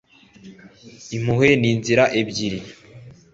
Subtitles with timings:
[1.15, 2.59] impuhwe ni inzira ebyiri